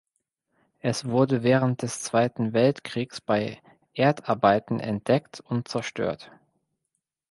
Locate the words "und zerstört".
5.41-6.31